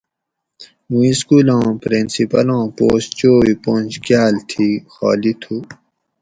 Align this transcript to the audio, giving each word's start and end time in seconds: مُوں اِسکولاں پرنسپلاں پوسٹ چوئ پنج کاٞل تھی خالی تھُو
مُوں 0.89 1.03
اِسکولاں 1.09 1.65
پرنسپلاں 1.81 2.65
پوسٹ 2.77 3.09
چوئ 3.19 3.49
پنج 3.63 3.89
کاٞل 4.05 4.35
تھی 4.49 4.67
خالی 4.93 5.33
تھُو 5.41 5.55